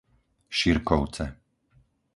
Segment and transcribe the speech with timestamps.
[0.59, 1.25] Širkovce